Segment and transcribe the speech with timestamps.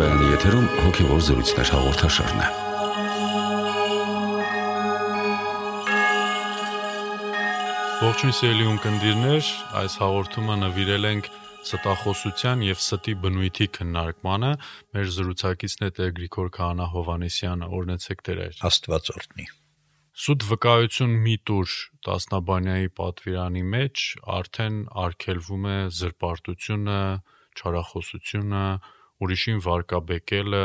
[0.00, 2.46] Ռադիոկայանի եթերում հոգևոր զրույցներ հաղորդաշարն է։
[8.00, 9.50] Ողջույն սիրելի ունկնդիրներ,
[9.80, 11.28] այս հաղորդումը նվիրել ենք
[11.68, 14.52] ստախոսության եւ ստի բնույթի քննարկմանը։
[14.96, 19.46] Մեր զրուցակիցն է Տեր Գրիգոր Քահանա Հովանեսյանը։ Օրնեցեք Տեր։ Աստված օրհնի։
[20.20, 21.74] Սուտ վկայություն միտուր
[22.08, 24.06] Տասնաբանյայի պատվիրանի մեջ
[24.40, 26.98] արդեն արգելվում է զրպարտությունը,
[27.60, 28.64] չարախոսությունը,
[29.24, 30.64] ուրիշին վարկաբեկելը,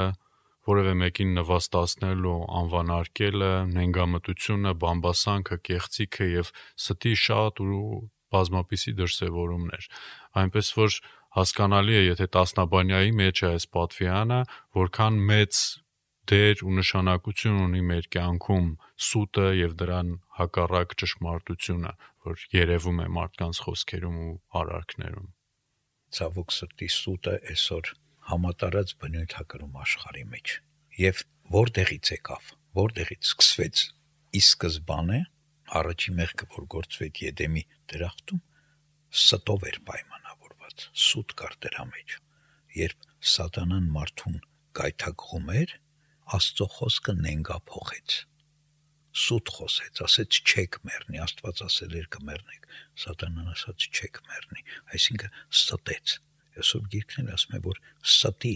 [0.70, 7.82] որևէ մեկին նվաստացնելը, անվանարկելը, նենգամտությունը, բամբասանքը, կեղծիքը եւ ստի շատ ու
[8.36, 9.88] բազմապիսի դրսևորումներ։
[10.42, 10.98] Այնպես որ
[11.36, 14.42] հասկանալի է, եթե Տասնաբանյայի մեջ է այս պատվյանը,
[14.80, 15.62] որքան մեծ
[16.32, 18.70] դեր ու նշանակություն ունի մեր կյանքում
[19.08, 25.30] սուտը եւ դրան հակառակ ճշմարտությունը, որ երևում է մարդկանց խոսքերում ու արարքներում
[26.16, 27.94] ցավոք սրտի սուտը այսօր
[28.32, 30.54] համատարած բնույթ հակրում աշխարի մեջ
[31.02, 31.22] եւ
[31.56, 33.82] որտեղից եկավ որտեղից սկսվեց
[34.40, 35.22] ի սկզբանե
[35.80, 38.44] առաջի մեղքը որ գործվեց Եդեմի դրախտում
[39.16, 42.20] ստով էր պայմանավորված սուտ կար դրա մեջ
[42.82, 44.40] երբ սատանան մարդուն
[44.80, 45.76] գայթակղում էր
[46.40, 48.22] աստծո խոսքը նենգա փոխեց
[49.16, 52.66] սուտ խոսեց, ասեց չեք մեռնի, Աստված ասել էր կմեռնեք,
[53.04, 56.16] Սատանան ասաց չեք մեռնի, այսինքն ստեց։
[56.62, 58.56] Այսօր գիրքն ասում է, որ ստի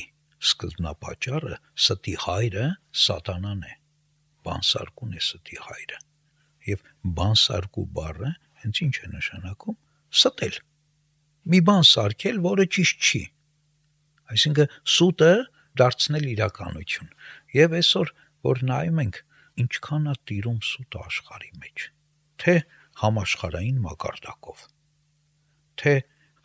[0.49, 2.65] սկզբնապատճառը, ստի հայրը
[3.03, 3.73] Սատանան է։
[4.47, 5.99] Բանսարկուն է ստի հայրը։
[6.69, 6.85] Եվ
[7.19, 8.31] բանսարկու բառը
[8.63, 9.77] հենց ինչ է նշանակում։
[10.19, 10.59] Ստել։
[11.49, 13.21] Մի բան սարքել, որը ճիշտ չի։
[14.29, 15.31] Այսինքն սուտը
[15.79, 17.13] դարձնել իրականություն։
[17.59, 18.11] Եվ այսօր
[18.45, 19.19] որ նայում ենք
[19.59, 21.85] ինչքան է տիրում սուտ աշխարհի մեջ
[22.43, 22.55] թե
[23.01, 24.61] համաշխարային մակարդակով
[25.81, 25.93] թե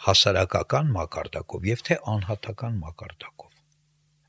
[0.07, 3.53] հասարակական մակարդակով եւ թե անհատական մակարդակով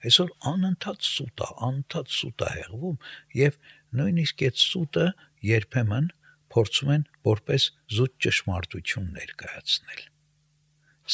[0.10, 2.98] այսօր անընդհատ սուտ է անընդհատ սուտ է հեղվում
[3.40, 3.60] եւ
[4.00, 5.06] նույնիսկ այդ սուտը
[5.50, 6.10] երբեմն
[6.56, 10.06] փորձում են որպես զուտ ճշմարտություն ներկայացնել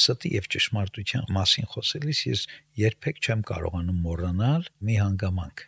[0.02, 2.46] ստի եւ ճշմարտության մասին խոսելիս ես
[2.80, 5.66] երբեք չեմ կարողանում մոռանալ մի հանգամանք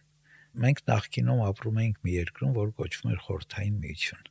[0.53, 4.27] Մենք նախկինում ապրում էինք մի երկրում, որ կոչվում էր Խորթային Միություն։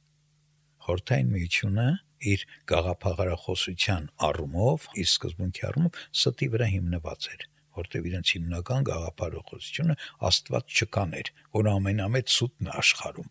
[0.86, 1.86] Խորթային Միությունը
[2.32, 9.94] իր գաղափարախոսության առումով, իր սկզբունքի առումով ստի վրա հիմնված էր որտեղ իրենց հիմնական գաղափարախոսությունը
[10.28, 13.30] Աստված չկան էր, որ ամենամեծ սուտն աշխարհում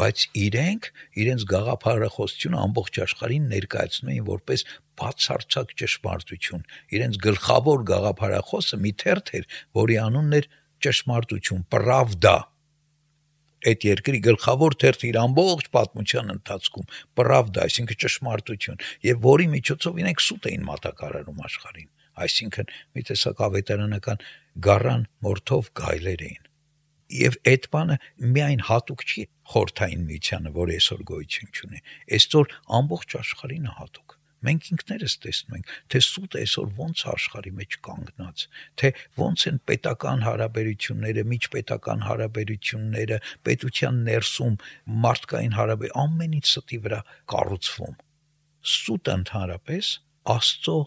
[0.00, 0.88] բայց իրենք
[1.20, 4.62] իրենց գաղափարախոսությունը ամբողջ աշխարհին ներկայացնում էին որպես
[5.00, 6.62] բացարձակ ճշմարտություն
[6.94, 9.48] իրենց գլխավոր գաղափարախոսը մի թերթ էր
[9.80, 10.46] որի անունն էր
[10.84, 12.36] ճշմարտություն, պրավդա։
[13.60, 16.90] Այդ երկրի գլխավոր թերթը իր ամբողջ պատմության ընթացքում
[17.20, 21.90] պրավդա, այսինքն ճշմարտություն, եւ որի միջոցով իրենք սուտ էին մատակարարում աշխարհին,
[22.24, 24.24] այսինքն մի տեսակ ավետարանական
[24.70, 26.46] գառան մորթով գայլեր էին
[27.10, 27.96] եւ այդ բանը
[28.36, 31.82] միայն հատուկ չի խորթային միությանը, որ այսօր գոյություն ունի։
[32.16, 38.44] Այսօր ամբողջ աշխարհին հատուկ։ Մենք ինքներս տեսնում ենք, թե սուտ այսօր ոնց աշխարի մեջ կանգնած,
[38.80, 38.90] թե
[39.20, 43.18] ոնց են պետական հարաբերությունները, միջպետական հարաբերությունները,
[43.50, 44.56] պետության ներսում
[45.04, 47.00] մարդկային հարաբերություն ամենից ստի վրա
[47.34, 48.00] կառուցվում։
[48.70, 49.92] Սուտ ընդհանրապես
[50.30, 50.78] Աստծո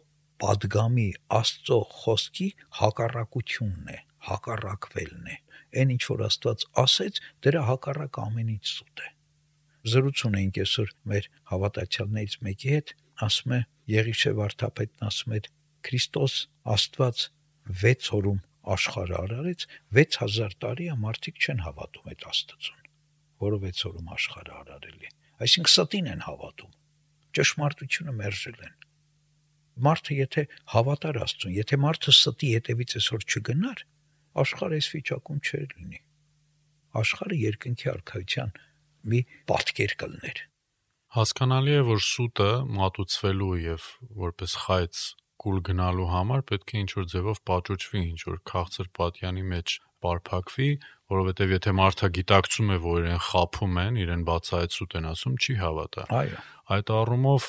[0.44, 2.50] падգամի, Աստծո խոսքի
[2.80, 4.00] հակառակությունն է,
[4.30, 5.38] հակառակվելն է։
[5.84, 9.10] Այն ինչ որ Աստված ասեց, դրա հակառակ ամենից սուտ է։
[9.94, 12.94] Զրուցում էինք այսօր մեր հավատացյալներից մեկի հետ,
[13.28, 13.60] ասում է
[13.94, 15.50] Եղիշե վարդապետն ասում էր
[15.88, 16.36] Քրիստոս
[16.74, 17.24] Աստված
[17.84, 18.40] 6 օրում
[18.74, 19.66] աշխարհը արարեց
[19.98, 22.88] 6000 տարի է մարդիկ չեն հավատում այդ Աստծուն
[23.44, 25.12] որը 6 օրում աշխարհը արարել է
[25.44, 26.74] այսինքն ստին են հավատում
[27.38, 28.76] ճշմարտությունը մերժել են
[29.88, 33.84] մարդը եթե հավատար Աստծուն եթե մարդը ստի հետևից այսօր չգնար
[34.44, 36.02] աշխարհը այս վիճակում չէր լինի
[37.04, 38.54] աշխարհը երկնքի արքայության
[39.14, 40.44] մի պատկեր կլներ
[41.14, 43.84] Հասկանալի է, որ սուտը մատուցվելու եւ
[44.18, 45.02] որպես խայծ
[45.44, 49.76] կուլ գնալու համար պետք է ինչ-որ ձևով պատճուճվի, ինչ-որ քաղցր պատյանի մեջ
[50.06, 50.70] բարփակվի,
[51.14, 55.56] որովհետեւ եթե մարդը գիտակցում է, որ իրեն խափում են, իրեն բացայց սուտ են ասում, չի
[55.62, 56.42] հավատա։ Այո։
[56.74, 57.48] Այդ առումով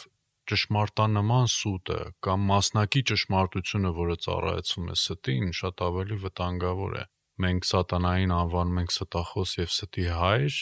[0.52, 7.04] ճշմարտանման սուտը կամ մասնակի ճշմարտությունը, որը ծառայեցում է ստին, շատ ավելի վտանգավոր է։
[7.44, 10.58] Մենք սատանային անվանում ենք ստախոս եւ ստի հայր,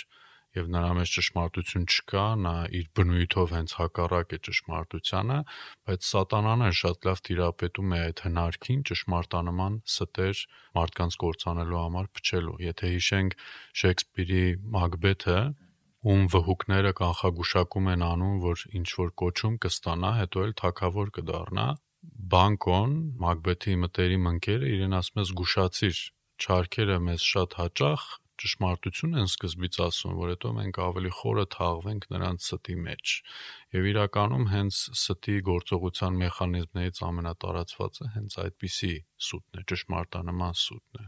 [0.57, 5.39] եւ նրա մեջ ճշմարտություն չկա, նա իր բնույթով հենց հակառակ է ճշմարտությանը,
[5.89, 10.43] բայց սատանան է շատ լավ թիրապետում է այդ հնարքին ճշմարտանման ստեր
[10.79, 13.37] մարդկանց կործանելու համար փչելու։ Եթե հիշենք
[13.83, 14.45] Շեքսպիրի
[14.77, 15.39] Մակբեթը,
[16.13, 21.67] ում վհուկները կանխագուշակում են անում, որ ինչ որ կոչում կստանա, հետո էլ թակավոր կդառնա,
[22.33, 26.01] Բանկոն, Մակբեթի մտերիմ ընկերը իրեն ասում է զգուշացիր,
[26.43, 28.07] չարքերը մեզ շատ հաճախ
[28.43, 33.15] ճշմարտություն են սկզբից ասում, որ հետո մենք ավելի խորը թաղվենք նրանց ստի մեջ։
[33.77, 38.93] Եվ իրականում հենց ստի գործողության մեխանիզմներից ամենատարածվածը հենց այդպիսի
[39.29, 41.07] սուտն է, ճշմարտանման սուտն է։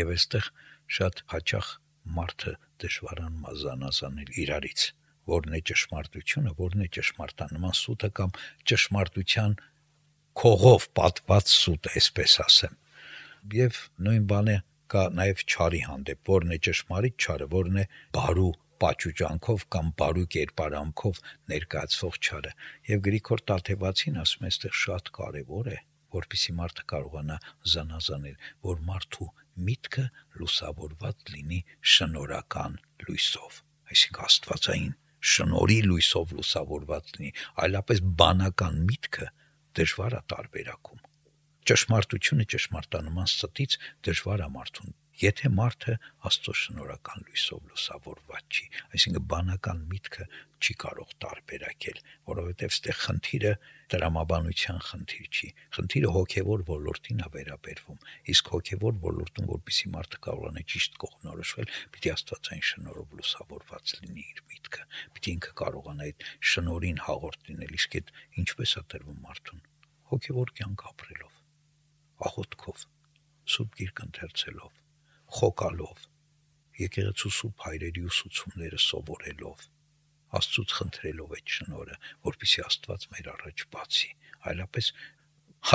[0.00, 0.50] Եվ այստեղ
[1.00, 1.68] շատ հաճախ
[2.20, 4.86] մարդը դժվարան մազանազանել իրարից.
[5.30, 8.32] Որն է ճշմարտությունը, որն է ճշմարտանման սուտը կամ
[8.70, 9.56] ճշմարտության
[10.40, 12.76] քողով պատված սուտ, այսպես ասեմ։
[13.60, 14.56] Եվ նույն բանը
[14.90, 17.84] կա նաև ճարի հանդեպ, որն է ճշմարիտ ճարը, որն է
[18.16, 18.50] բարու
[18.80, 21.20] պաճուճանքով կամ բարու կերպարանքով
[21.52, 22.52] ներկայացվող ճարը։
[22.90, 25.78] Եվ Գրիգոր Տաթևացին ասում է, այստեղ շատ կարևոր է,
[26.16, 27.36] որpիսի մարդը կարողանա
[27.74, 28.38] զանազանել,
[28.70, 29.28] որ մարդու
[29.68, 30.06] միտքը
[30.40, 31.60] լուսավորված լինի
[31.94, 33.60] շնորական լույսով,
[33.92, 34.96] այսինքն աստվածային
[35.34, 37.32] շնորի լույսով լուսավորված լինի,
[37.66, 39.30] այլապես բանական միտքը
[39.80, 41.09] դժվար է տարբերակում
[41.70, 43.78] ճշմարտությունը ճշմարտանման ստից
[44.08, 45.94] դժվար է մարդուն եթե մարդը
[46.28, 50.26] Աստծո շնորհական լույսով լուսավորված չի, այսինքն բանական միտքը
[50.60, 51.98] չի կարող տարբերակել,
[52.30, 53.52] որովհետև ստեղ խնդիրը
[53.94, 58.00] դրամաբանության խնդիր չի, խնդիրը հոգևոր ոլորտին է վերաբերվում,
[58.34, 64.86] իսկ հոգևոր ոլորտում, որpիսի մարդը կարողանա ճիշտ կողնորոշվել, պիտի Աստվածային շնորհով լուսավորված լինի իր միտքը,
[65.16, 69.68] պիտի ինքը կարողանա այդ շնորհին հաղորդ լինել, իսկ այդ ինչպես է տրվում մարդուն
[70.10, 71.39] հոգևոր կյանք ապրելով
[72.28, 72.84] աղոթքով,
[73.54, 74.72] սուրբ գիրք ընթերցելով,
[75.40, 76.06] խոկալով,
[76.80, 79.64] եկեղեցու սուրբ հայրերի ուսուցումները սովորելով,
[80.38, 81.96] Աստծուց խնդրելով այդ շնորը,
[82.26, 84.10] որպիսի Աստված մեր առաջ բացի,
[84.50, 84.90] այլապես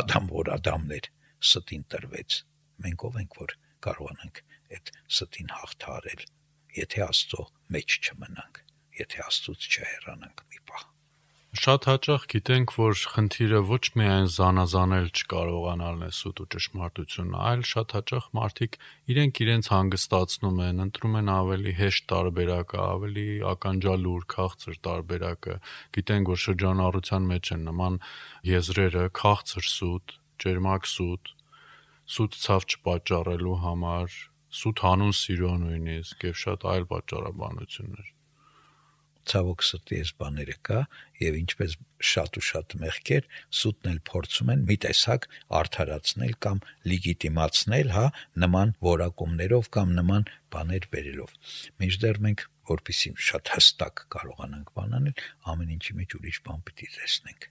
[0.02, 1.10] Ադամ որ Ադամներ
[1.50, 2.40] ստին տրվեց,
[2.86, 3.56] մենք ով ենք որ
[3.88, 4.42] կարողանանք
[4.80, 6.26] այդ ստին հաղթարել,
[6.80, 8.66] եթե Աստծո մեջ չմնանք,
[9.04, 10.92] եթե Աստծուց չհեռանանք մի պահ
[11.56, 17.94] Շատ հաճախ գիտենք, որ խնդիրը ոչ միայն զանազանել չկարողանալն է սուտ ու ճշմարտությունը, այլ շատ
[17.96, 18.76] հաճախ մարդիկ
[19.14, 25.56] իրենք իրենց հանգստացնում են, ընտրում են ավելի հեշտ տարբերակը, ավելի ականջալուր, քաղցր տարբերակը։
[26.00, 28.00] Գիտենք, որ շրջանառության մեջ են նման
[28.52, 31.34] եզրերը՝ քաղցր սուտ, ջերմակ սուտ,
[32.18, 34.20] սուտ ցավ չպատճառելու համար,
[34.60, 38.15] սուտ հանուն սիրո նույնիսկ եւ շատ այլ պատճառաբանություններ
[39.32, 40.80] ցավոք սրտի այս բաները կա
[41.22, 41.76] եւ ինչպես
[42.10, 43.28] շատ ու շատ մեղքեր
[43.60, 45.28] սուտն էլ փորձում են մի տեսակ
[45.60, 46.62] արդարացնել կամ
[46.92, 48.06] լեգիտիմացնել, հա,
[48.46, 51.36] նման որակումներով կամ նման բաներ բերելով։
[51.82, 55.24] Մինչդեռ մենք որpիսի շատ հստակ կարողանանք բանանել,
[55.54, 57.50] ամեն ինչի մեջ ուրիշ բան պիտի տեսնենք։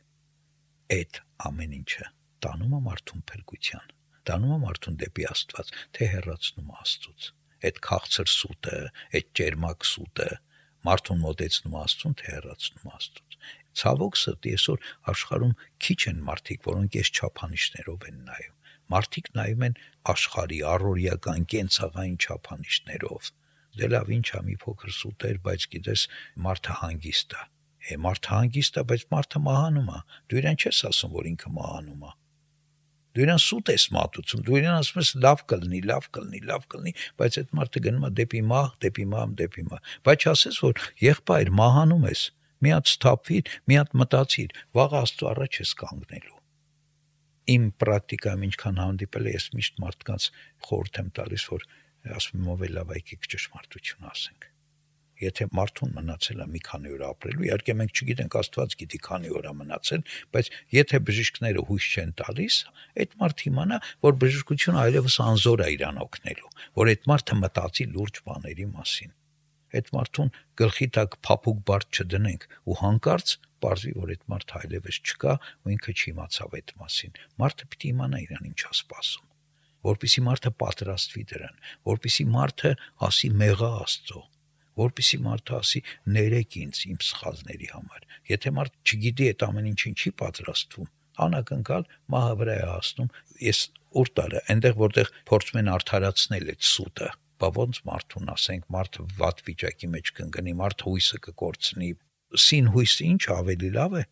[0.95, 2.09] Այդ ամեն ինչը
[2.45, 3.93] տանում է մարդուն փրկության,
[4.29, 7.29] տանում է մարդուն դեպի Աստված, թե հեռացնում Աստծուց։
[7.65, 8.81] Այդ քաղցր սուտը,
[9.17, 10.29] այդ ջերմակ սուտը,
[10.89, 13.37] մարդուն մոտեցնում Աստծուն, թե հեռացնում Աստծուց։
[13.81, 15.55] Ցավոք սրտի այսօր աշխարհում
[15.85, 18.59] քիչ են մարդիկ, որոնք այս չափանիշներով են նայում։
[18.95, 19.79] Մարդիկ նայում են
[20.15, 23.31] աշխարհի առօրյական կենցաղային չափանիշներով։
[23.75, 26.03] Դե լավ, ինչա մի փոքր սուտեր, բայց գիտես,
[26.45, 27.47] մարդը հանգիստ է։
[27.85, 32.05] Է մարդը հանգիստ է, բայց մարդը մահանում է։ Դու իրեն չես ասում, որ ինքը մահանում
[32.05, 32.13] է
[33.15, 36.95] դու իրան սուտ ես մատուցում, դու իրան ասում ես լավ կլինի, լավ կլինի, լավ կլինի,
[37.21, 41.53] բայց այդ մարդը գնում է դեպի մահ, դեպի մահ, դեպի մահ։ Բայց ասես որ եղբայր
[41.61, 42.23] մահանում ես,
[42.65, 46.41] մի հատ սթափվիր, մի հատ մտածիր, վաղ Աստծո առաջ ես կանգնելու։
[47.55, 50.29] Իմ պրակտիկայում ինչքան հանդիպել է, ես միշտ մարդկանց
[50.65, 51.69] խորհուրդ եմ տալիս, որ
[52.15, 54.54] ասում եմ ով է լավ եկեք ճշմարտություն ասենք
[55.25, 59.49] եթե մարդուն մնացել է մի քանի օր ապրելու, իհարկե մենք չգիտենք Աստված գիտի քանի օր
[59.49, 60.05] է մնացել,
[60.35, 62.57] բայց եթե բժիշկները հույս չեն տալիս,
[63.05, 68.23] այդ մարդը իմանա, որ բժշկությունը այլևս անզոր է իրան օգնելու, որ այդ մարդը մտածի լուրջ
[68.29, 69.15] բաների մասին։
[69.75, 70.29] Այդ մարդուն
[70.61, 75.95] գլխի տակ փափուկ բարդ չդնենք ու հանկարծ Պարզվի, որ այդ մարդը այլևս չկա ու ինքը
[75.99, 79.31] չիմացավ այդ մասին։ Մարդը պիտի իմանա իրան ինչա սպասում
[79.85, 81.59] որpիսի մարդը պատրաստվի դրան,
[81.91, 82.71] որpիսի մարդը
[83.09, 84.23] ասի մեղա Աստծո,
[84.81, 85.81] որpիսի մարդը ասի
[86.17, 90.89] ներեք ինձ իմ սխալների համար։ Եթե մարդ չգիտի այդ ամեն ինչին չի պատրաստվում,
[91.25, 93.11] անակնկալ մահը վրա է հասնում։
[93.45, 93.61] Ես
[93.95, 97.11] ուր տարը, այնտեղ որտեղ փորձում են արդարացնել այդ սուտը,
[97.45, 101.91] բա ոնց մարդուն ասենք, մարդը վատ վիճակի մեջ կընկնի, մարդ հույսը կկորցնի։
[102.45, 104.05] Սին հույսը ինչ ավելի լավ է։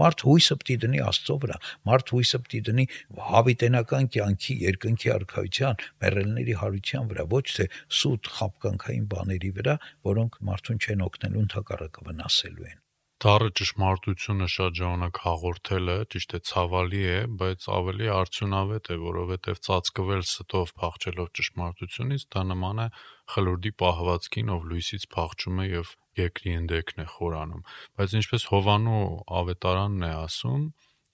[0.00, 1.56] Մարդ հույսը պիտի դնի Աստծո վրա,
[1.88, 2.86] մարդ հույսը պիտի դնի
[3.32, 7.68] հավիտենական կյանքի, երկնքի արքայության, մեռելների հարության վրա, ոչ թե
[8.02, 9.76] սուտ խապկանքային բաների վրա,
[10.12, 12.81] որոնք մարդուն չեն օգնելու, ընդհակառակը վնասելու են։
[13.22, 20.24] Դառը ճշմարտությունը շատ ժամանակ հաղորդելը ճիշտ է ցավալի է, բայց ավելի արդյունավետ է, որովհետև ծածկվել
[20.26, 22.88] ստով փախչելով ճշմարտությունից դա նման է
[23.34, 27.62] խլուրդի պահվածքին, ով լույսից փախչում է եւ երկրի ընդերքն է խորանում։
[28.02, 29.04] Բայց ինչպես Հովանու
[29.42, 30.66] ավետարանն է ասում,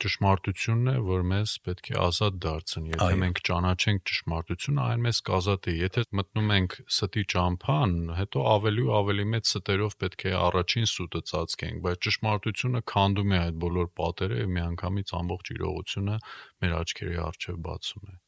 [0.04, 5.20] ճշմարտությունն է, որ մեզ պետք է ազատ դարձնի։ Եթե Այո։ մենք ճանաչենք ճշմարտությունը, այն մեզ
[5.28, 10.88] կազատի։ Եթե մտնում ենք ստի ճամփան, հետո ավելի ու ավելի մեծ ստերով պետք է առաջին
[10.92, 16.16] սուտը ծածկենք, բայց ճշմարտությունը քանդում է այդ բոլոր պատերը եւ միանգամից ամբողջ իրողությունը
[16.62, 18.18] մեր աչքերի առջև բացում է։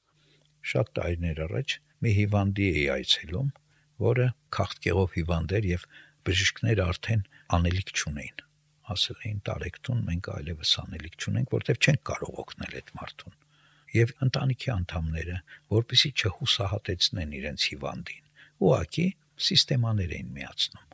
[0.70, 3.50] Շատ տարիներ առաջ մի հիվանդի էի այցելում,
[4.10, 5.90] որը քաղցկեղով հիվանդ էր եւ
[6.28, 8.49] բժիշկները արդեն անելիք չունեին։
[8.90, 13.36] Ասել էին տարեկտուն մենք այլևս անելիք չունենք, որտեվ չենք կարող օգնել այդ մարդուն։
[13.90, 15.38] Եվ ընտանիքի անդամները,
[15.74, 18.24] որpիսի չհուսահատեցնեն իրենց հիվանդին,
[18.70, 19.06] ուղակի
[19.46, 20.86] սիստեմաներ էին միացնում։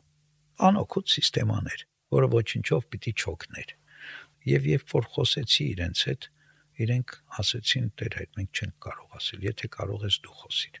[0.67, 1.83] Անօգուտ սիստեմաներ,
[2.17, 3.73] որը ոչինչով պիտի չօգներ։
[4.47, 6.27] Եվ երբ որ խոսեցի իրենց հետ,
[6.87, 10.79] իրենք ասեցին Տեր հետ մենք չենք կարող ասել, եթե կարող ես դու խոսիր։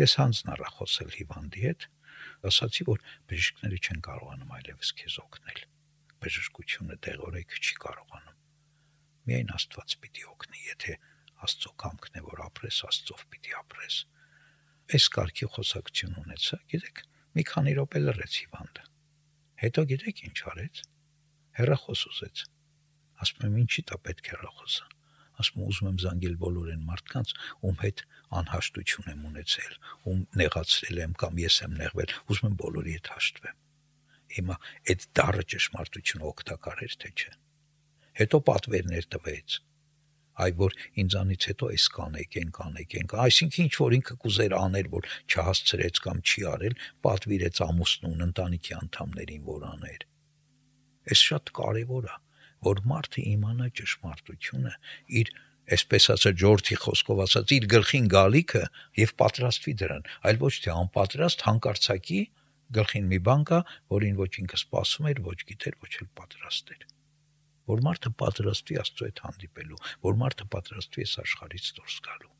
[0.00, 1.86] Ես հանձն առա խոսել հիվանդի հետ,
[2.50, 5.62] ասացի, որ բժիշկները չեն կարողանում այլևս քեզ օգնել։
[6.20, 8.38] Բժշկությունը դեղորայք չի կարողանում։
[9.30, 10.96] Միայն Աստված պիտի օգնի, եթե
[11.46, 13.98] Աստծո կամքն է, որ ապրես, Աստծով պիտի ապրես։
[14.90, 17.02] Այս կարգի խոսակցություն ունեցա, գիտեք,
[17.38, 18.86] մի քանի րոպե լրեց հիվանդը։
[19.60, 20.82] Հետո գիտեք ինչ արեց։
[21.60, 22.44] Հերախոս ուզեց։
[23.20, 24.86] Ասում եմ, ինչի՞ դա պետք է հերախոսը։
[25.40, 27.34] Ասում ուզում եմ զանգել բոլոր այն մարդկանց,
[27.70, 28.04] ում հետ
[28.40, 29.74] անհաշտություն եմ ունեցել,
[30.10, 33.60] ում նեղացրել եմ կամ ես եմ նեղվել, ուզում եմ բոլորի հետ հաշտվեմ։
[34.36, 34.56] Հիմա
[34.90, 37.34] այդ դառը ճշմարտությունը օգտակար էր թե չէ։
[38.20, 39.58] Հետո պատվերներ տվեց
[40.40, 44.54] այ որ ինձանից հետո էս կանեք, են կանեք, են կան, այսինքն ինչ որ ինքը կուզեր
[44.60, 46.74] անել, որ չհասցրեց կամ չի արել,
[47.06, 50.06] պատվիրեց ամուսնուն, ընտանիքի անդամներին, որ աներ։
[51.10, 52.16] Այս շատ կարևոր է,
[52.70, 54.74] որ մարդը իմանա ճշմարտությունը,
[55.20, 55.32] իր
[55.70, 58.62] այսպես ասած Ջորթի խոսքով ասած իր գլխին գալիքը
[59.00, 62.20] եւ պատրաստվի դրան, այլ ոչ թե անպատրաստ հանկարծակի
[62.76, 63.60] գլխին մի բան կա,
[63.96, 66.90] որին ոչ ինքը սпасում էր, ոչ գիտեր, ոչ էլ պատրաստ էր։
[67.70, 72.36] Որ մարդը պատրաստվի Աստծո հետ հանդիպելու, որ մարդը պատրաստվի այս աշխարհից դուրս գալու։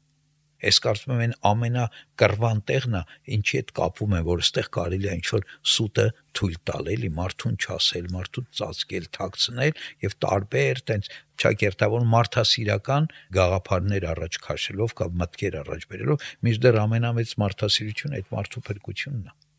[0.61, 3.01] Ես կարծում եմ այն ամենակրվան տեղն է,
[3.37, 6.07] ինչի հետ կապվում են, որ այստեղ կարելի է ինչ-որ սուտը
[6.37, 11.11] թույլ տալ, էլի մարդուն չասել, մարդուն ծածկել, թաքցնել եւ տարբեր տենց
[11.45, 13.11] ճակերտավոր մարդասիրական
[13.41, 19.50] գաղափարներ առաջ քաշելով կամ մտքեր առաջ բերելով, միջդեռ ամենամեծ մարդասիրությունը այդ մարդու փրկությունն է։ մարդ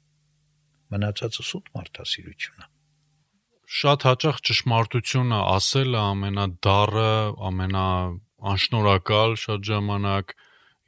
[0.92, 2.72] Մնացածը սուտ մարդասիրությունն է
[3.72, 7.12] շատ հաճախ ճշմարտությունը ասելը ամենադառը,
[7.50, 10.34] ամենաանշնորհակալ շատ ժամանակ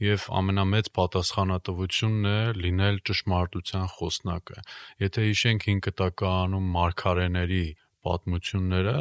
[0.03, 4.63] եւ ամենամեծ պատասխանատվությունն է լինել ճշմարտության խոսնակը։
[5.03, 7.63] Եթե հիշենք 5 տականում մարգարեների
[8.07, 8.98] պատմությունները,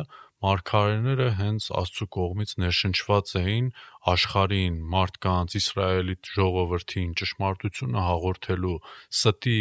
[0.46, 3.72] մարգարեները հենց Աստծո կողմից ներշնչված էին
[4.14, 8.78] աշխարհին, մարդկանց, Իսրայելի ժողովրդին ճշմարտությունը հաղորդելու,
[9.18, 9.58] ստի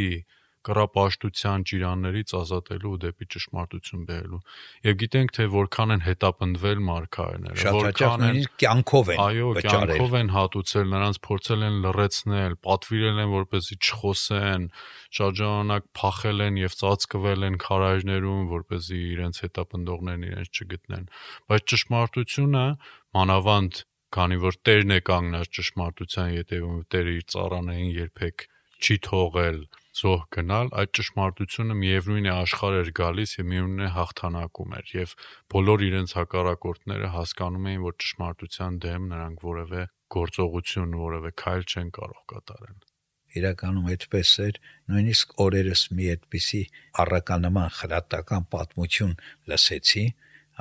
[0.68, 4.40] կռապաշտության ճիրաններից ազատելու ու դեպի ճշմարտություն բերելու։
[4.88, 10.88] Եվ գիտենք թե որքան են հետապնդվել մարգարեները, որքան են կյանքով են այո, կյանքով են հատուցել,
[10.92, 14.68] նրանց փորձել են լրացնել, պատվիրել են որպեսզի չխոսեն,
[15.22, 21.06] շատ ժամանակ փախել են եւ ծածկվել են քարայրներում, որպեսզի իրենց հետապնդողներն իրենց չգտնեն։
[21.52, 22.66] Բայց ճշմարտությունը
[23.18, 28.48] մանավանդ քանի որ Տերն է կանգնած ճշմարտության յետևում, Տերը իր ծառաներին երբեք
[28.82, 29.60] չի թողել
[29.92, 35.16] զոհ գնալ, այդ ճշմարտությունը միևնույն է աշխարհ էր գալիս եւ միևնույն է հաղթանակում էր եւ
[35.52, 39.84] բոլոր իրենց հակառակորդները հասկանում էին, որ ճշմարտության դեմ նրանք որևէ
[40.16, 42.80] գործողություն, որևէ քայլ չեն կարող կատարել
[43.40, 44.58] իրականում այդպես էր
[44.92, 46.62] նույնիսկ օրերս մի այդպիսի
[47.04, 49.14] առականման խրատական պատմություն
[49.52, 50.04] լսեցի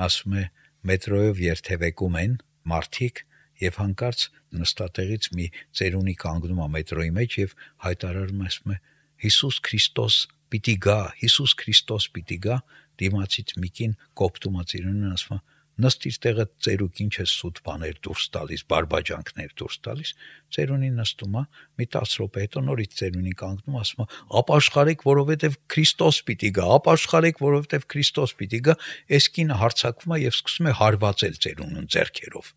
[0.07, 0.45] ասում է
[0.91, 2.37] մետրոյով երթևեկում են
[2.73, 3.25] մարդիկ
[3.65, 4.23] եւ հանկարծ
[4.61, 5.49] նստատեղից մի
[5.81, 7.57] ծերունի կանգնում է մետրոյի մեջ եւ
[7.87, 8.79] հայտարարում է ասում է
[9.21, 10.19] Հիսուս Քրիստոս
[10.51, 12.59] պիտի գա, Հիսուս Քրիստոս պիտի գա,
[13.01, 15.43] դիմացից միկին կոպտումա ծիրունն ասում
[15.81, 20.11] նստիր տեղը ծերուկ ինչ է սուտ բաներ դուրս տալիս, բարբաջանքներ դուրս տալիս,
[20.57, 21.43] ծերունին նստում է,
[21.81, 24.07] մի 10 րոպե հետո նորից ծերունին կանգնում, ասում է,
[24.41, 28.77] ապաշխարեք, որովհետև Քրիստոս պիտի գա, ապաշխարեք, որովհետև Քրիստոս պիտի գա,
[29.17, 32.53] այս կինը հարցակվում է եւ սկսում է հարվածել ծերունուն ձեռքերով։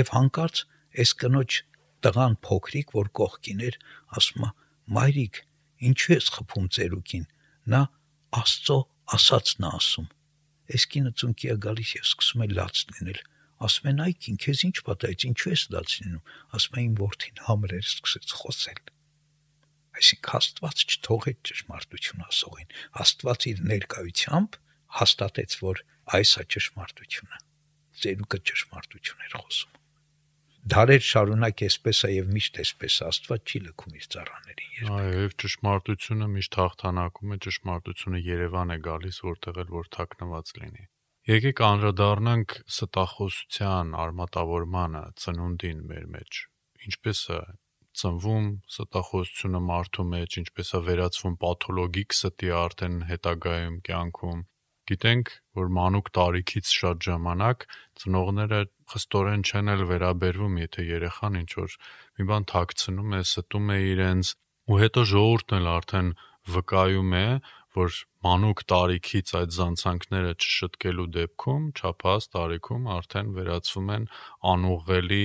[0.00, 0.64] Եվ հանկարծ
[1.00, 1.60] այս կնոջ
[2.00, 3.76] տղան փոքրիկ, որ կողքին էր,
[4.16, 4.50] ասում է,
[4.96, 5.44] մայրիկ,
[5.80, 7.26] Ինչու ես խփում ծերուկին։
[7.72, 7.80] Նա
[8.40, 8.76] Աստծո
[9.16, 10.08] ասածն է ասում։
[10.70, 13.20] Այս կինը ծունկիա գալիս եւ սկսում է լաց լինել։
[13.66, 17.88] Ասում են այ քին քեզ ինչ պատահեց, ինչու ես լաց լինում։ Ասում են որդին համրեր
[17.90, 18.80] սկսեց խոսել։
[20.00, 22.72] Այսինքն Աստված չթողեց ճշմարտություն ասողին։
[23.04, 24.60] Աստված իր ներկայությամբ
[25.00, 25.84] հաստատեց, որ
[26.20, 27.44] այս է ճշմարտությունը։
[28.00, 29.79] Ծերուկը ճշմարտություն էր խոսում
[30.68, 35.34] դարեր շարունակ էսպես է եւ միշտ էսպես Աստված չի լքում իր ծառաներին երբեք։ Այո, եւ
[35.42, 40.84] ճշմարտությունը միշտ հաղթանակում է, ճշմարտությունը Երևան է գալիս, որտեղ էլ որ թաքնված լինի։
[41.30, 46.40] Եկեք անդրադառնանք ստախոսության արմատավորմանը, ծնունդին մեր մեջ։
[46.90, 47.40] Ինչպես է
[48.00, 54.42] ծնվում ստախոսությունը մարդու մեջ, ինչպես է վերածվում պաթոլոգիկ ստի արդեն հետագայում կյանքում։
[54.90, 55.28] Գիտենք,
[55.60, 57.66] որ մանուկ տարիքից շատ ժամանակ
[58.02, 58.60] ծնողները
[58.92, 61.76] խստորեն չեն էլ վերաբերվում, եթե երեխան ինչ որ
[62.18, 64.32] մի բան թաքցնում է, ստում է իրենց,
[64.70, 66.10] ու հետո ժողովուրդն էլ արդեն
[66.56, 67.26] վկայում է,
[67.76, 67.96] որ
[68.26, 74.06] մանուկ տարիքից այդ զանցանքները չշտկելու դեպքում չափահաս տարիքում արդեն վերածվում են
[74.52, 75.20] անուղղելի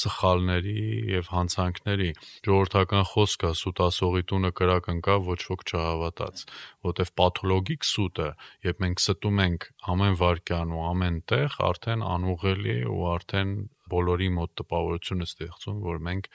[0.00, 0.76] սխալների
[1.12, 2.08] եւ հանցանքների։
[2.48, 6.44] Ժողովրդական խոսքը սուտ ասողի տունը կրակ ընկավ, ոչ ոք չհավատաց,
[6.88, 8.30] որտեվ պաթոլոգիկ սուտը,
[8.72, 13.54] երբ մենք ստում ենք ամեն վարքյան ու ամեն տեղ, արդեն անուղղելի ու արդեն
[13.92, 16.32] բոլորի մոտ տպավորություն է ստեղծում, որ մենք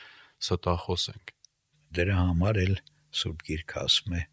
[0.47, 1.37] ստախոս ենք։
[1.97, 2.81] Դրա համար էլ
[3.17, 4.25] Սուրբ Գիրքը ասում է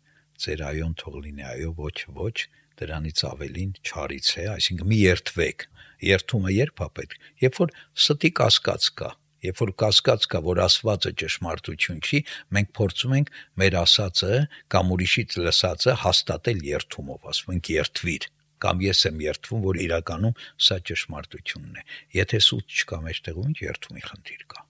[0.43, 2.37] ձեր այոն թող լինի այո, ոչ ոչ,
[2.81, 5.67] դրանից ավելին չարից է, այսինքն մի երթվեք։
[6.05, 7.75] Երթումը երբ է պետք, երբ որ
[8.05, 9.11] ստի կասկած կա,
[9.47, 12.21] երբ որ կասկած կա, որ Աստվածը ճշմարտություն չի,
[12.57, 14.41] մենք փորձում ենք մեր ասածը
[14.75, 18.29] կամ ուրիշից լսածը հաստատել երթումով, ասում ենք երթվիր
[18.65, 21.83] կամ ես եմ երթվում, որ իրականում սա ճշմարտությունն է։
[22.17, 24.63] Եթե սուտ չկա մեջտեղում, ինչ երթումի խնդիր կա։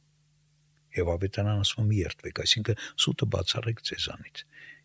[0.95, 4.43] Եվ ավետարան ասում է երթվեք, այսինքն սուտը բացառեք ձեզանից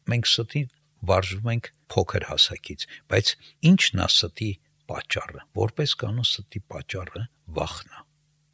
[0.10, 0.62] մենք ստի
[1.10, 3.32] վարժվում ենք փոքր հասակից, բայց
[3.70, 4.50] ի՞նչն է ստի
[4.89, 7.24] պատճառը։ Որպես կանոն ստի պատճառը
[7.60, 8.01] վախն է։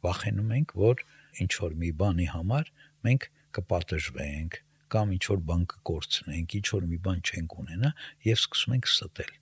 [0.06, 1.02] Վախենում ենք, որ
[1.42, 2.70] ինչ որ մի բանի համար
[3.06, 4.60] մենք կպատժվենք
[4.94, 7.90] կամ ինչ որ բան կկորցնենք, ինչ որ մի բան չենք ունենա
[8.26, 9.32] եւ սկսում ենք ստել։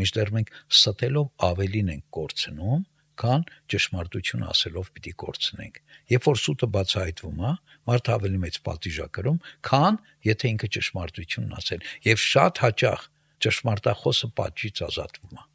[0.00, 2.82] Միշտեր մենք ստելով ավելին ենք կորցնում,
[3.20, 5.78] քան ճշմարտություն ասելով պիտի կորցնենք։
[6.12, 7.52] Երբ որ սուտը բացահայտվում է,
[7.90, 9.38] մարդը ավելի մեծ պատիժ է կրում,
[9.70, 9.98] քան
[10.30, 13.06] եթե ինքը ճշմարտությունն ասել։ Եվ շատ հաճախ
[13.44, 15.46] ճշմարտախոսը պատժից ազատվում է։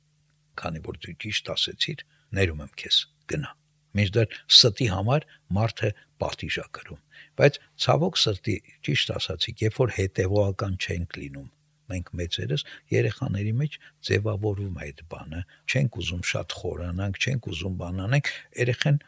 [0.62, 2.98] Քանի որ դու ճիշտ ասեցիր, ներում եմ քեզ,
[3.34, 3.52] գնա։
[3.96, 5.26] Մինչդեռ ստի համար
[5.56, 5.90] մարդը
[6.22, 7.02] պատիժ է կրում։
[7.40, 8.56] Բայց ցավոք սրտի
[8.88, 11.48] ճիշտ ասացիք, երբ որ հետևողական չենք լինում,
[11.92, 13.78] մենք մեծերս երեխաների մեջ
[14.10, 18.32] ձևավորում այդ բանը, չենք ուզում շատ խորանանք, չենք ուզում բան անենք,
[18.66, 19.00] երեխան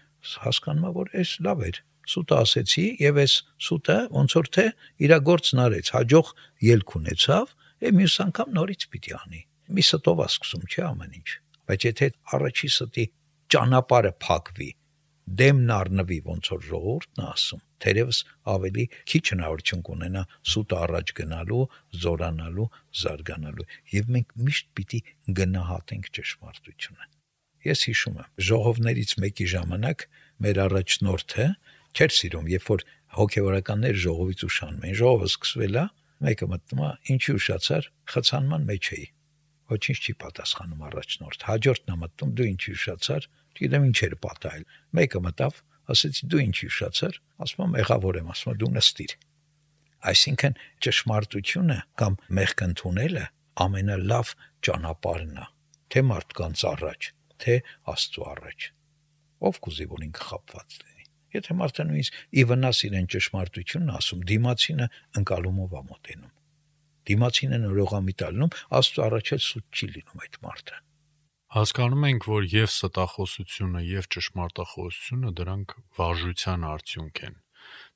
[0.48, 3.34] հասկանում է, որ էս լավ էր, սուտը ասեցի եւ այս
[3.68, 4.66] սուտը ոնց որ թե
[5.08, 6.32] իր գործն արեց, հաջող
[6.68, 9.42] ելք ունեցավ, է մյուս անգամ նորից պիտի անի։
[9.78, 11.30] Մի ստով է սկսում, չէ՞ ամեն ինչ։
[11.68, 13.06] Բայց եթե առաջի ստի
[13.54, 14.70] ճանապարհը փակվի,
[15.42, 18.20] դեմն առնվի ոնց որ ժողովուրդն ասում թերևս
[18.54, 21.64] ավելի քիչ հնարավորություն կունենա սուտ առաջ գնալու,
[22.04, 22.68] զորանալու,
[23.02, 25.00] զարգանալու եւ մենք միշտ պիտի
[25.40, 27.10] գնահատենք ճշմարտությունը
[27.68, 30.08] ես հիշում եմ ժողովներից մեկի ժամանակ
[30.46, 31.48] մեր առաջնորդը
[31.98, 32.86] չէր սիրում երբ որ
[33.18, 35.86] հոգեվորականներ ժողովից ուշանում են ժողովը սկսվել է
[36.28, 39.08] մեկը մտնում է ինչի ուշացար խցանման մեջ էի
[39.68, 44.64] ոչինչ չի պատասխանում առաջնորդ հաջորդն է մտնում դու ինչի ուշացար Չգիտեմ ինչ էր պատահել։
[44.98, 45.56] Մեկը մտավ,
[45.94, 49.14] ասեցի դու ինչի ուշացար, ասում եմ եղավոր եմ, ասում դու նստիր։
[50.08, 53.26] Այսինքն ճշմարտությունը կամ մեղք ընդունելը
[53.68, 54.34] ամենալավ
[54.68, 55.48] ճանապարհն է,
[55.94, 57.10] թե մարդկանց առաջ,
[57.42, 57.56] թե
[57.94, 58.68] Աստծո առաջ։
[59.48, 61.06] Ով կուզի որ ինքը խապված լինի։
[61.38, 64.88] Եթե մարդը նույնիսկ ի վնաս իրեն ճշմարտությունն ասում, դիմացինը
[65.22, 66.34] ընկալումով է մոտենում։
[67.08, 70.80] Դիմացինը նորողամիտալնում Աստծո առաջ էլ սուտ չի լինում այդ մարդը։
[71.58, 77.38] Հասկանում ենք, որ եւ ստախոսությունը եւ ճշմարտախոսությունը դրանք վարժության արդյունք են։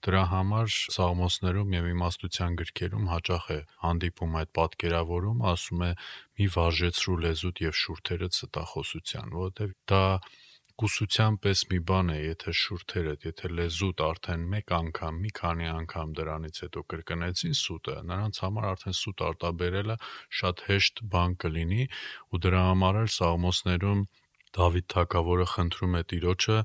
[0.07, 5.91] Դրա համար սաղմոսներում եւ իմաստության գրքերում հաճախ է հանդիպում այդ պատկերավորում, ասում է՝
[6.41, 10.03] մի վարժեցրու լեզուդ եւ շուրթերդ ստախոսության, որովհետեւ դա
[10.81, 16.15] կուսության պես մի բան է, եթե շուրթերդ, եթե լեզուտ արդեն մեկ անգամ, մի քանի անգամ
[16.17, 19.97] դրանից հետո կրկնեցին սուտը, նրանց համար արդեն սուտ արտաբերելը
[20.39, 21.87] շատ հեշտ բան կլինի
[22.33, 24.03] ու դրա համար էլ Սաղմոսներում
[24.57, 26.59] Դավիթ թագավորը խնդրում է Տիրոջը,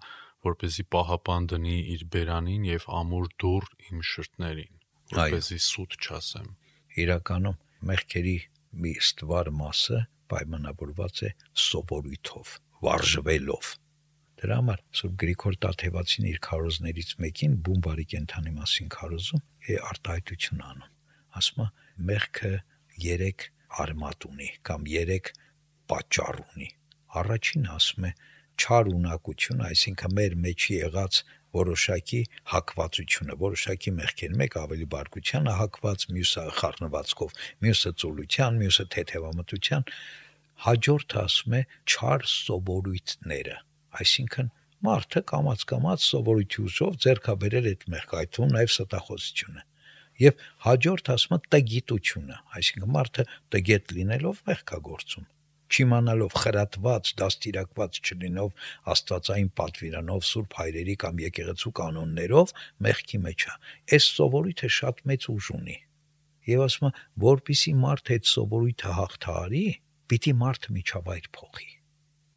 [0.48, 4.74] որպեսզի պահապան դնի իր բերանին եւ ամուր դուր իմ շրթներին,
[5.12, 6.52] որպեսզի սուտ չասեմ։
[7.04, 8.38] Իրականում մեղքերի
[8.80, 11.34] մի ստվար մասը պայմանավորված է
[11.66, 13.76] սովորույթով, վարժվելով
[14.36, 20.90] Դրա համար Սուրբ Գրիգոր Տաթևացին իր քարոզներից մեկին բումբարի կենթանի մասին քարոզում է արտահայտություն անում։
[21.40, 21.68] Ասում է
[22.10, 22.50] մեղքը
[23.04, 23.46] 3
[23.84, 25.30] արմատ ունի կամ 3
[25.92, 26.68] պատճառ ունի։
[27.20, 28.10] Առաջին ասում է
[28.60, 31.20] չար ունակություն, այսինքն մեր մեջ եղած
[31.56, 32.20] որոշակի
[32.52, 39.88] հակվածությունը, որոշակի մեղքեր, մեկ ավելի բարկության հակված, մյուսը խառնվածքով, մյուսը ծուլության, մյուսը թեթևամտության,
[40.66, 43.56] հաջորդը ասում է չար սովորույթները
[43.96, 44.50] Այսինքն
[44.86, 49.64] մարդը կամած-կամած սովորույթյուսով ձերքաբերել այդ մեղքայթուն նաև ստախոսությունը։
[50.26, 53.24] Եվ հաջորդ ասում է տգիտությունը, այսինքն մարդը
[53.56, 55.26] տգետ լինելով մեղքա գործում։
[55.66, 62.52] չիմանալով խրատված, դաստիարակված չլինով աստվածային պատվիրանով, սուրբ հայրերի կամ եկեղեցու կանոններով
[62.86, 63.56] մեղքի մեջ է։
[63.96, 65.78] Այս սովորույթը շատ մեծ ուժ ունի։
[66.52, 66.92] Եվ ասում է,
[67.26, 69.64] որpիսի մարդ այդ սովորույթը հաղթահարի,
[70.06, 71.68] պիտի մարդը միջավայր փոխի։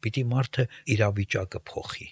[0.00, 2.08] Պիտի մարդը իրավիճակը փոխի։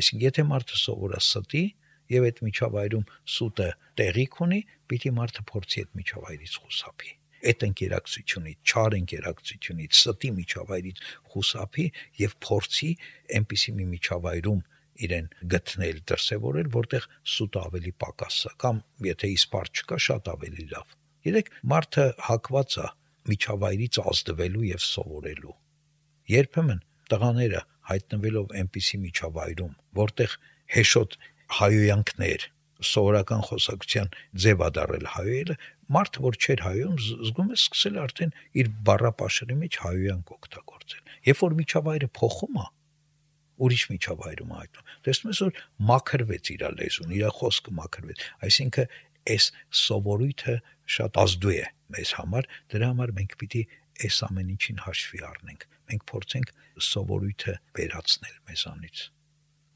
[0.00, 1.64] Այսինքն, եթե մարդը սովորա ստի
[2.10, 8.96] եւ այդ միջավայրում սուտը տեղի ունի, պիտի մարդը փորձի այդ միջավայրից խուսափի այդ ընկերակցությունից, չար
[9.00, 10.98] ընկերակցությունից, ստի միջավայրից
[11.32, 11.86] խուսափի
[12.20, 12.90] եւ փորձի
[13.38, 14.60] այնպիսի մի միջավայրում
[15.00, 20.94] իրեն գտնել, դրսևորել, որտեղ սուտը ավելի պակաս է կամ եթե իսպար չկա, շատ ավելի լավ։
[21.30, 22.86] Երեք մարդը հակված է
[23.30, 25.56] միջավայրից ազդվելու եւ սովորելու։
[26.30, 30.34] Երբեմն տղաները հայտնվելով այնպիսի միջավայրում, որտեղ
[30.76, 31.16] հեշոտ
[31.60, 32.46] հայոյանքներ,
[32.90, 34.12] սովորական խոսակցության
[34.44, 35.56] ձև ադարել հայոյելը,
[35.90, 41.56] մարդը որ չէր հայոյում, զգում է սկսել արդեն իր բառապաշարի մեջ հայոյանք օգտագործել։ Երբ որ
[41.60, 42.66] միջավայրը փոխում է,
[43.60, 45.58] ուրիշ միջավայրում այդում։ Տեսնում ես որ
[45.90, 48.94] մաքրվեց իր լեզուն, իր խոսքը մաքրվեց։ Այսինքն
[49.34, 50.54] այս սովորույթը
[50.94, 53.62] շատ ազդու է մեզ համար, դրա համար մենք պիտի
[54.00, 56.52] այս ամեն ինչին հաշվի առնենք։ Մենք փորձենք
[56.90, 59.08] սովորույթը վերացնել մեզանից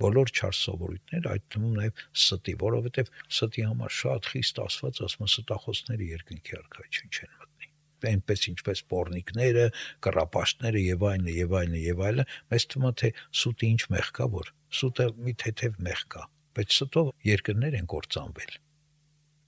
[0.03, 6.09] բոլոր չար սովորույթները, այդ թվում նաև ստի, որովհետև ստի համար շատ խիստ ասված ասում ստախոսները
[6.11, 7.70] երկնքի արքայություն չեն մտնի։
[8.11, 9.64] Այնպես ինչպես պորնիկները,
[10.05, 14.29] կռապաշտները եւ այլն եւ այլն եւ այլն, մեզ թվում է թե սուտի ինչ մեղ կա,
[14.35, 16.27] որ սուտը մի թեթև մեղ կա,
[16.59, 18.57] բայց ստով երկրներ են կործանվել։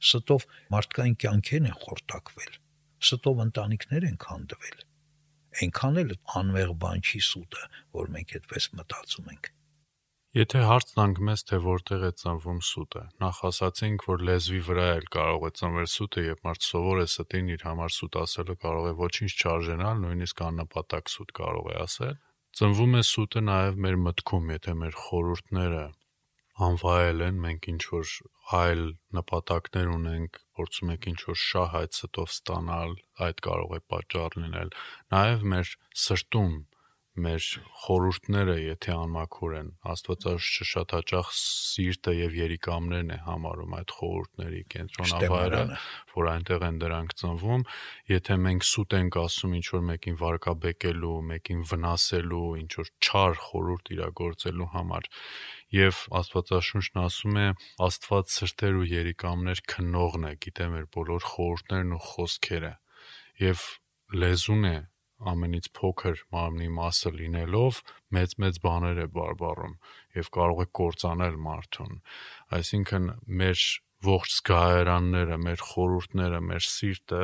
[0.06, 2.60] Ստով մարդկային կյանքեր են խորտակվել։
[3.06, 4.85] Ստով ընտանիքներ են քանդվել
[5.62, 9.52] այնքան էլ անմեղ բան չի սուտը, որ մենք այդպես մտածում ենք։
[10.36, 15.46] Եթե հարցն անգմես, թե որտեղ է ծնվում սուտը, նախ ասացինք, որ լեզվի վրա էլ կարող
[15.48, 19.30] է ծնվել սուտը, եւ մարդ սովոր է ստին իր համար սուտ ասելը կարող է ոչինչ
[19.32, 22.18] չարժենալ, նույնիսկ աննպատակ սուտ կարող է ասել։
[22.56, 25.84] Ծնվում է սուտը նաեւ մեր մտքում, եթե մեր խորհուրդները
[26.66, 28.12] անվայել են, մենք ինչ որ
[28.60, 28.84] այլ
[29.16, 34.72] նպատակներ ունենք, փորձում ենք ինչ որ շահ այդ ստով ստանալ, այդ կարող է պատճառ լինել։
[35.16, 35.74] Նաեւ մեր
[36.06, 36.56] սրտում
[37.24, 37.44] մեր
[37.82, 45.60] խորհուրդները, եթե անմաքուր են, Աստվածաշունչը շատ հաճախ սիրտը եւ երիկամներն է համարում այդ խորհուրդների կենտրոնավայրը,
[46.16, 47.64] որ այնտեղ են դրանք ծնվում,
[48.12, 53.92] եթե մենք սուտ ենք ասում ինչ որ մեկին վարկաբեկելու, մեկին վնասելու, ինչ որ չար խորհուրդ
[53.96, 55.10] իրագործելու համար,
[55.76, 57.46] եւ Աստվածաշունչն ասում է
[57.86, 62.74] Աստված սրտեր ու երիկամներ քնողն է, գիտե մեր բոլոր խորհուրդներն ու խոսքերը
[63.36, 63.64] եւ
[64.16, 64.76] լեզուն է
[65.32, 67.80] ամենից փոքր մարմնի մասը լինելով
[68.16, 69.76] մեծ-մեծ բաներ է բարբառում
[70.18, 71.94] եւ կարող է կործանել մարդուն։
[72.56, 73.08] Այսինքն
[73.40, 73.62] մեր
[74.06, 77.22] ողջ զգայարանները, մեր խորհուրդները, մեր սիրտը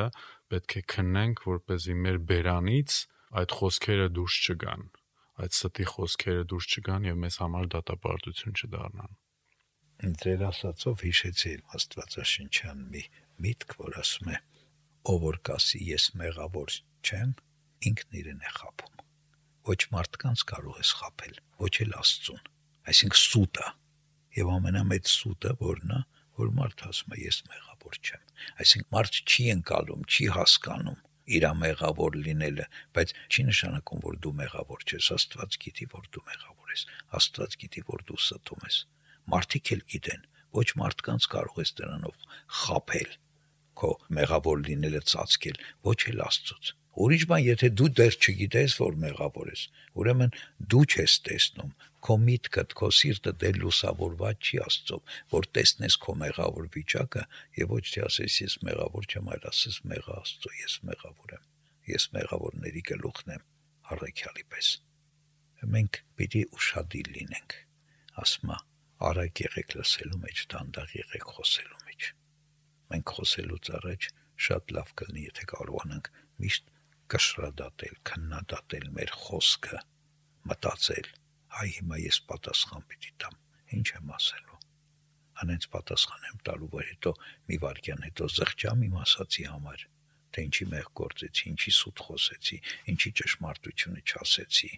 [0.52, 2.96] պետք է քննենք, որ เป զի մեր բերանից
[3.42, 4.82] այդ խոսքերը դուրս չգան,
[5.42, 9.20] այդ ստի խոսքերը դուրս չգան եւ մեզ համար դատապարտություն չդառնան։
[10.02, 13.02] Ձեր ասածով հիշեցի Աստվածաշնչյան մի
[13.44, 14.38] միտք, որ ասում է.
[15.12, 17.30] ով որ կասի ես մեղավոր չեմ,
[17.90, 19.04] ինքն իրեն է խափում։
[19.68, 22.42] Ոչ մարդկանց կարող է խափել, ոչ էլ Աստծուն։
[22.92, 23.68] Այսինքն սուտը
[24.38, 26.00] եւ ամենամեծ սուտը որն է,
[26.42, 28.22] որ մարդ ասում է ես մեղավոր չեմ։
[28.62, 31.00] Այսինքն մարդ չի ընկալում, չի հասկանում
[31.32, 32.66] իր մեղավոր լինելը,
[32.96, 36.84] բայց չի նշանակում, որ դու մեղավոր ես։ Աստված գիտի, որ դու մեղավոր ես։
[37.18, 38.78] Աստված գիտի, որ դու ստում ես։
[39.32, 40.24] Մարդիկ էլ գիտեն,
[40.58, 42.26] ոչ մարդկանց կարող ես դրանով
[42.62, 43.12] խափել
[43.82, 49.48] քո մեղավոր լինելը ծածկել, ոչ էլ Աստծոց։ Ուրիշ բան, եթե դու դեռ չգիտես, որ մեղավոր
[49.48, 49.62] ես,
[49.96, 50.34] ուրեմն
[50.72, 51.70] դու չես տեսնում,
[52.04, 57.22] քո միտքդ, քո սիրտը դեռ լուսավորված չի Աստծով, որ տեսնես քո մեղավոր վիճակը
[57.62, 61.46] եւ ոչ թե ասես ես մեղավոր չեմ, այլ ասես մեղա Աստծո, ես մեղավոր եմ։
[61.92, 63.46] Ես մեղավորների գլուխն եմ,
[63.92, 64.68] առաքյալի պես։
[65.72, 67.56] Մենք պիտի ուշադիր լինենք։
[68.22, 68.58] Ասմա,
[69.08, 72.08] արագ եղեք լսելու մեջ, դանդաղ եղեք խոսելու մեջ։
[72.92, 74.08] Մենք խոսելուց առաջ
[74.46, 76.10] շատ լավ կլինի, եթե կարողանանք
[76.42, 76.71] միշտ
[77.12, 79.80] կշռադատել, քննադատել մեր խոսքը,
[80.48, 81.08] մտածել,
[81.52, 83.34] հայ հիմա ես պատասխան պիտի տամ,
[83.76, 84.60] ինչ եմ ասելու։
[85.42, 87.12] Անենց պատասխան եմ տալու, որ հետո
[87.50, 89.84] մի վարքյան հետո զղջամ իմ ասացի համար,
[90.32, 92.58] թե ինչի մեղ գործեցի, ինչի սուտ խոսեցի,
[92.92, 94.70] ինչի ճշմարտությունը չասեցի,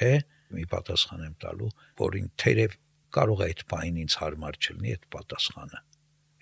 [0.00, 0.12] թե
[0.56, 1.70] մի պատասխան եմ տալու,
[2.00, 2.76] որին թերև
[3.16, 5.80] կարող է այդ պայն ինձ հարմար չլինի այդ պատասխանը։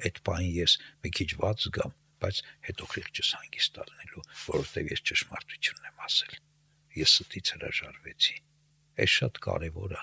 [0.09, 5.89] Այդ պայն ես մի քիչ ված զգամ, բայց հետո խիղճս հանգիստ առնելու, որովհետև ես ճշմարտությունն
[5.89, 6.37] եմ ասել։
[6.99, 8.37] Ես ստից հրաժարվեցի։
[8.99, 10.03] Այս շատ կարևոր է։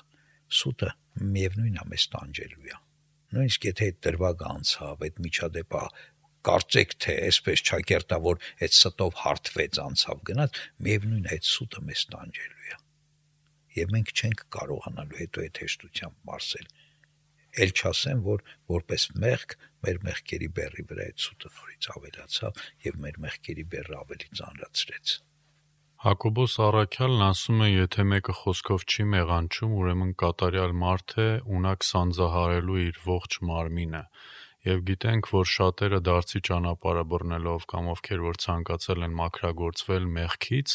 [0.55, 0.89] Սուտը
[1.35, 2.77] միևնույնն է մեզ տանջելու է։
[3.35, 5.83] Նույնիսկ եթե այդ դրվագը անցավ, այդ միջադեպը
[6.45, 12.77] կարծեք թե այսպես ճակերտավոր այդ ստով հարթվեց անցավ գնաց, միևնույն այդ սուտը մեզ տանջելու է։
[13.75, 16.67] Եվ մենք չենք կարողանալու հետո այդ հեշտությամբ մարսել։
[17.63, 18.41] Էլ չասեմ, որ
[18.71, 24.29] որպես մեղք մեր մեղքերի բեռի վրա այդ սուտը նորից ավելացավ եւ մեր մեղքերի բեռը ավելի
[24.39, 25.13] ծանրացրեց։
[26.05, 32.81] Հակոբոս Առաքյալն ասում է, եթե մեկը խոսքով չի մեղանչում, ուրեմն կատարյալ մարդ է, ունակ սանձահարելու
[32.85, 34.03] իր ողջ մարմինը
[34.65, 40.73] եւ գիտենք, որ շատերը դարձի ճանապարհը բռնելով կամ ովքեր որ ցանկացել են մաքրագործվել մեղքից,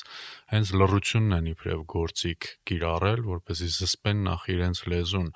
[0.53, 5.29] հենց լռությունն են իբրև գործիք կիրառել, որպեսզի զսպեն նախ իրենց լեզուն։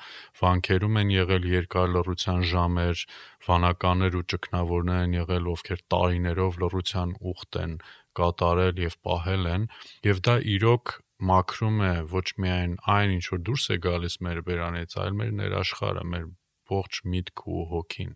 [0.43, 3.05] Վանքերում են եղել երկար լռության ժամեր,
[3.49, 7.79] վանականներ ու ճգնավորներ են եղել, ովքեր տարիներով լռության ուխտ են
[8.15, 9.69] կատարել եւ պահել են,
[10.07, 10.99] եւ դա իրոք
[11.35, 16.05] մաքրում է ոչ միայն այն, ինչ որ դուրս է գալիս մեր բերանից, այլ մեր ներաշխարը,
[16.15, 16.29] մեր
[16.75, 18.15] ողջ միտքը ու հոգին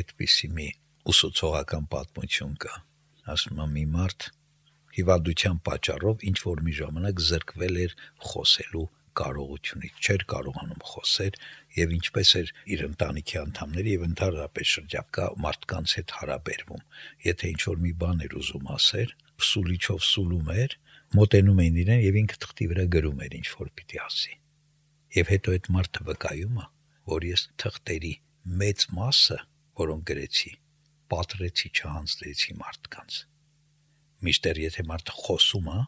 [0.00, 0.68] այդպիսի մի
[1.12, 2.74] ուսուցողական պատմություն կա։
[3.34, 4.28] Ասում եմ մի մարդ
[4.94, 7.96] հիվանդության պատճառով ինչ որ մի ժամանակ զրկվել էր
[8.28, 8.84] խոսելու
[9.18, 11.36] կարողությունից, չէր կարողանում խոսել
[11.78, 16.82] եւ ինչպես էր իր ընտանիքի անդամների եւ ընդհանրապես շրջակա մարդկանց հետ հարաբերվում։
[17.28, 19.14] Եթե ինչ որ մի բան էր ուզում ասել,
[19.48, 20.76] սուլիչով սուլում էր,
[21.14, 24.34] մոտենում էին իրեն եւ ինքը թղթի վրա գրում էր ինչ որ պիտի ասի։
[25.14, 26.66] Եվ հետո այդ մարդը վկայում է,
[27.14, 28.14] որ ես թղթերի
[28.64, 29.38] մեծ մասը
[29.80, 30.52] որոնք գրեցի,
[31.14, 33.18] պատրեցի չհանձնեցի մարդկանց։
[34.24, 35.80] Միշտեր եթե մարդը խոսում է,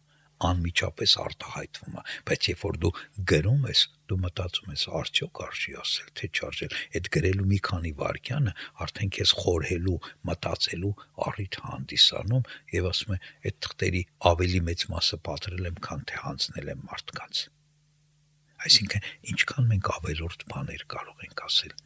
[0.47, 2.91] անմիջապես արտահայտվում է, բայց երբ որ դու
[3.31, 8.55] գրում ես, դու մտածում ես արդյոք արժի ասել, թե չարժել։ Այդ գրելու մի քանի վարքյանը
[8.85, 9.97] արդեն քեզ խորհելու,
[10.29, 10.93] մտածելու
[11.31, 12.47] առիթ հանդիսանում
[12.77, 14.03] եւ ասում է, այդ թղթերի
[14.37, 17.45] ավելի մեծ մասը պատրել եմ, քան թե հանձնել եմ մարդկանց։
[18.67, 21.77] Այսինքն, ինչքան մենք ավելորդ բաներ կարող ենք ասել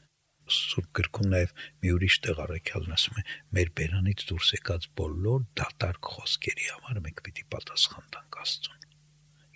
[0.51, 3.25] Սուրբ գրքում նաև մի ուրիշ տեղ առաքյալն ասում է
[3.57, 8.87] մեր բերանից դուրս եկած բոլոր դատարկ խոսքերի համար մենք պիտի պատասխան տանք Աստծուն։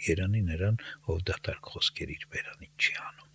[0.05, 0.77] Երանի նրան,
[1.09, 3.33] ով դատարկ խոսքեր իր բերանից չի անում,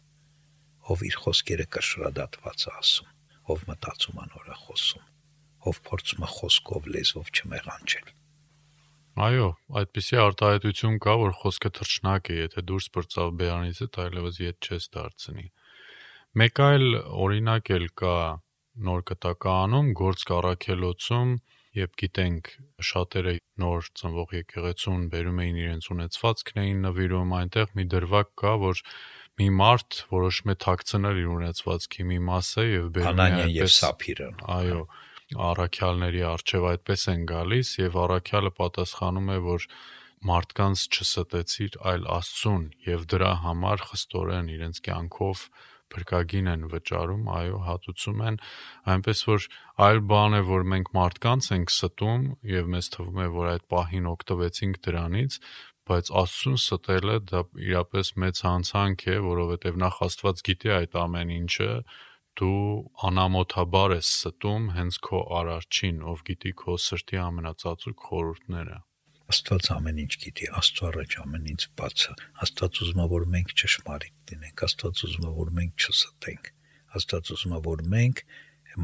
[0.94, 3.12] ով իր խոսքերը կշռադատված է ասում,
[3.50, 5.06] ով մտածում անորա խոսում,
[5.70, 8.16] ով փորձում է խոսքով լեզվով չմեղանչել։
[9.20, 9.48] Այո,
[9.80, 15.46] այդպիսի արտահայտություն կա, որ խոսքը թրջնակ է, եթե դուրս բրծավ բերանից, այլևս ետ չես դարձնի։
[16.38, 16.84] Մեկ այլ
[17.26, 18.16] օրինակ էլ կա
[18.86, 21.30] նոր կտակարանում գործ կառաքելոցում,
[21.80, 22.52] երբ գիտենք
[22.90, 28.84] շատերը նոր ծնվող եկեղեցուն բերում էին իրենց ունեցվածքն էին նվիրում, այնտեղ մի դրվագ կա, որ
[29.42, 34.30] մի մարդ որոշում է թաքցնել իր ունեցվածքի մի մասը եւ բերում է Անանյան եւ Սափիրը։
[34.60, 34.84] Այո,
[35.50, 39.68] առաքյալների արչեւ այդպես են գալիս եւ առաքյալը պատասխանում է, որ
[40.30, 45.44] մարդկանց չստեցիր, այլ Աստծուն եւ դրա համար խստորեն իրենց կյանքով
[45.94, 48.38] փրկագին են վճարում, այո, հատուցում են,
[48.94, 49.48] այնպես որ
[49.88, 54.10] այլ բան է, որ մենք մարդկանց ենք ստում եւ մեզ թվում է, որ այդ պահին
[54.14, 55.40] օգտվեցինք դրանից,
[55.90, 61.72] բայց Աստծուն ստելը դա իրապես մեծ հանցանք է, որովհետեւ նախ Աստված գիտի այդ ամեն ինչը,
[62.40, 62.60] դու
[63.10, 68.78] անամոթաբար ես ստում հենց քո արարչին, ով գիտի քո սրտի ամենածածուկ խորհուրդները։
[69.30, 72.14] Աստված ամեն ինչ գիտի, Աստծո առաջ ամեն ինչ բաց է։
[72.46, 76.50] Աստված ուզում է, որ մենք ճշմարիտ լինենք, Աստված ուզում է, որ մենք չստենք։
[77.00, 78.24] Աստված ուզում է, որ մենք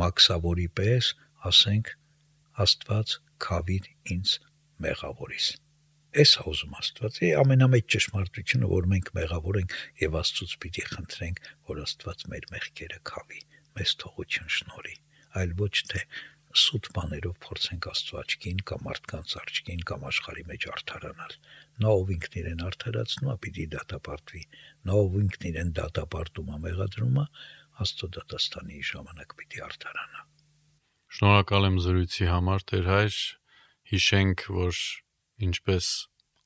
[0.02, 1.10] մաքսավորի պես
[1.50, 1.94] ասենք
[2.66, 4.36] Աստված քավիր ինձ
[4.86, 5.48] մեղավորիս։
[6.16, 9.74] Էս է ուզում Աստված։ Է ամենամեծ ճշմարտությունը, որ մենք մեղավոր ենք
[10.06, 13.42] եւ Աստծուց պիտի խնդրենք, որ Աստված մեր մեղքերը քավի,
[13.76, 14.96] մեզ թողություն շնորի,
[15.42, 16.06] այլ ոչ թե
[16.62, 21.34] սուտ բաներով փորձենք Աստծո աչքին կամ մարդկանց աչքին կամ աշխարհի մեջ արդարանալ։
[21.84, 24.44] Նա ով ինքն իրեն արդարացնում է, պիտի դատապարտվի։
[24.88, 27.26] Նա ով ինքն իրեն դատապարտում է, մեղադրում է,
[27.86, 30.22] Աստծո դատաստանի ժամանակ պիտի արդարանա։
[31.16, 33.18] Շնորհակալ եմ զրույցի համար, Տեր հայր։
[33.92, 34.80] Հիշենք, որ
[35.50, 35.90] ինչպես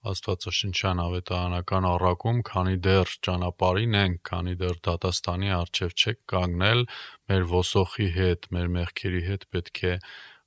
[0.08, 6.84] Աստվածաշնչյան ավետարանական առակում, քանի դեռ ճանապարհին ենք, քանի դեռ դատաստանի առջև չեք կանգնել,
[7.32, 9.96] մեր ոսոխի հետ, մեր մեղքերի հետ պետք է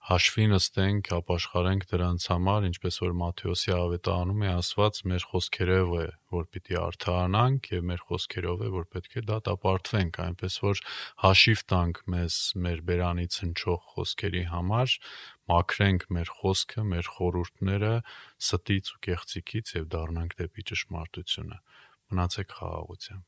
[0.02, 6.48] հաշվի նստենք, ապաշխարենք դրանց համար, ինչպես որ Մատթեոսի ավետարանում է ասված, մեր խոսքերով է, որ
[6.56, 10.82] պիտի արդարանանք եւ մեր խոսքերով է, որ պետք է դատապարտվենք, այնպես որ
[11.22, 14.96] հաշիվ տանք մեզ մեր բերանից հնչող խոսքերի համար,
[15.52, 17.90] մաքրենք մեր խոսքը, մեր խորհուրդները
[18.40, 21.58] ստից ու կեղծիկից եւ դառնանք դեպի ճշմարտությունը։
[22.12, 23.24] Մնացեք խաղաղությամբ։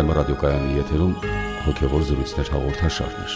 [0.00, 1.10] Վեմ ռադիոկայանի եթերում
[1.66, 3.34] հոգևոր զրույցներ հաղորդաշարներ։